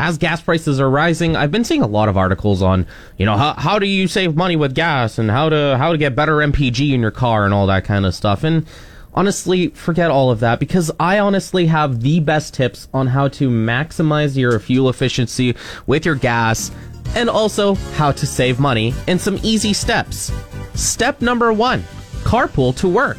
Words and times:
as 0.00 0.16
gas 0.16 0.40
prices 0.40 0.80
are 0.80 0.88
rising, 0.88 1.36
I've 1.36 1.50
been 1.50 1.62
seeing 1.62 1.82
a 1.82 1.86
lot 1.86 2.08
of 2.08 2.16
articles 2.16 2.62
on, 2.62 2.86
you 3.18 3.26
know, 3.26 3.36
how, 3.36 3.52
how 3.52 3.78
do 3.78 3.86
you 3.86 4.08
save 4.08 4.34
money 4.34 4.56
with 4.56 4.74
gas 4.74 5.18
and 5.18 5.30
how 5.30 5.50
to 5.50 5.76
how 5.76 5.92
to 5.92 5.98
get 5.98 6.16
better 6.16 6.36
MPG 6.36 6.94
in 6.94 7.02
your 7.02 7.10
car 7.10 7.44
and 7.44 7.52
all 7.52 7.66
that 7.66 7.84
kind 7.84 8.06
of 8.06 8.14
stuff. 8.14 8.42
And 8.42 8.66
honestly, 9.12 9.68
forget 9.68 10.10
all 10.10 10.30
of 10.30 10.40
that 10.40 10.58
because 10.58 10.90
I 10.98 11.18
honestly 11.18 11.66
have 11.66 12.00
the 12.00 12.18
best 12.20 12.54
tips 12.54 12.88
on 12.94 13.08
how 13.08 13.28
to 13.28 13.50
maximize 13.50 14.38
your 14.38 14.58
fuel 14.58 14.88
efficiency 14.88 15.54
with 15.86 16.06
your 16.06 16.14
gas 16.14 16.70
and 17.14 17.28
also 17.28 17.74
how 17.74 18.10
to 18.12 18.26
save 18.26 18.58
money 18.58 18.94
in 19.06 19.18
some 19.18 19.38
easy 19.42 19.74
steps. 19.74 20.32
Step 20.72 21.20
number 21.20 21.52
1: 21.52 21.82
carpool 22.22 22.74
to 22.76 22.88
work. 22.88 23.18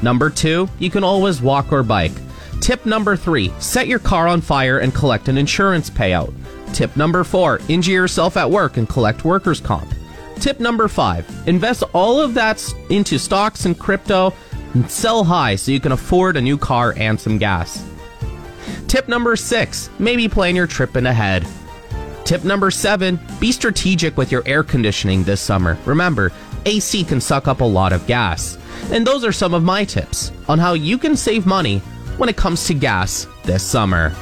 Number 0.00 0.30
2, 0.30 0.70
you 0.78 0.88
can 0.90 1.04
always 1.04 1.42
walk 1.42 1.70
or 1.70 1.82
bike. 1.82 2.12
Tip 2.64 2.86
number 2.86 3.14
three 3.14 3.52
set 3.58 3.88
your 3.88 3.98
car 3.98 4.26
on 4.26 4.40
fire 4.40 4.78
and 4.78 4.94
collect 4.94 5.28
an 5.28 5.36
insurance 5.36 5.90
payout. 5.90 6.32
Tip 6.72 6.96
number 6.96 7.22
four 7.22 7.60
injure 7.68 7.92
yourself 7.92 8.38
at 8.38 8.50
work 8.50 8.78
and 8.78 8.88
collect 8.88 9.22
workers' 9.22 9.60
comp. 9.60 9.94
Tip 10.36 10.60
number 10.60 10.88
five 10.88 11.26
invest 11.46 11.82
all 11.92 12.18
of 12.18 12.32
that 12.32 12.64
into 12.88 13.18
stocks 13.18 13.66
and 13.66 13.78
crypto 13.78 14.32
and 14.72 14.90
sell 14.90 15.24
high 15.24 15.56
so 15.56 15.72
you 15.72 15.78
can 15.78 15.92
afford 15.92 16.38
a 16.38 16.40
new 16.40 16.56
car 16.56 16.94
and 16.96 17.20
some 17.20 17.36
gas. 17.36 17.84
Tip 18.88 19.08
number 19.08 19.36
six 19.36 19.90
maybe 19.98 20.26
plan 20.26 20.56
your 20.56 20.66
trip 20.66 20.96
in 20.96 21.04
ahead. 21.04 21.46
Tip 22.24 22.44
number 22.44 22.70
seven 22.70 23.20
be 23.40 23.52
strategic 23.52 24.16
with 24.16 24.32
your 24.32 24.42
air 24.46 24.62
conditioning 24.62 25.22
this 25.22 25.42
summer. 25.42 25.76
Remember, 25.84 26.32
AC 26.64 27.04
can 27.04 27.20
suck 27.20 27.46
up 27.46 27.60
a 27.60 27.64
lot 27.64 27.92
of 27.92 28.06
gas. 28.06 28.56
And 28.90 29.06
those 29.06 29.22
are 29.22 29.32
some 29.32 29.52
of 29.52 29.62
my 29.62 29.84
tips 29.84 30.32
on 30.48 30.58
how 30.58 30.72
you 30.72 30.96
can 30.96 31.14
save 31.14 31.44
money 31.44 31.82
when 32.18 32.28
it 32.28 32.36
comes 32.36 32.66
to 32.66 32.74
gas 32.74 33.26
this 33.44 33.62
summer. 33.62 34.12